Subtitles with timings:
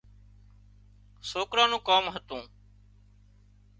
[1.29, 2.41] سوڪران نُون ڪام هتون